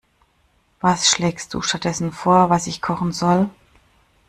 [0.79, 3.51] Was schlägst du stattdessen vor, was ich kochen soll?